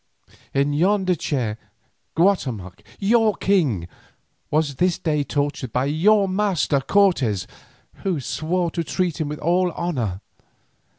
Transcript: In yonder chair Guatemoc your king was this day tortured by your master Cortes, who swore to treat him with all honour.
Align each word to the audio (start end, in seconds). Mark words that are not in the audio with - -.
In 0.51 0.73
yonder 0.73 1.13
chair 1.13 1.59
Guatemoc 2.17 2.81
your 2.99 3.35
king 3.35 3.87
was 4.49 4.77
this 4.77 4.97
day 4.97 5.23
tortured 5.23 5.71
by 5.71 5.85
your 5.85 6.27
master 6.27 6.79
Cortes, 6.81 7.45
who 7.97 8.19
swore 8.19 8.71
to 8.71 8.83
treat 8.83 9.21
him 9.21 9.29
with 9.29 9.37
all 9.37 9.69
honour. 9.73 10.21